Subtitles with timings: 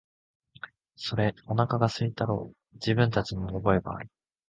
[0.95, 4.09] それ、おなかが空いたろう、自分たちにも覚えがある、